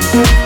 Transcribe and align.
Thank 0.00 0.39